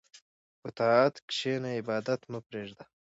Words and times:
په 0.61 0.69
طاعت 0.79 1.15
کښېنه، 1.29 1.69
عبادت 1.79 2.21
مه 2.31 2.39
پرېږده. 2.47 2.85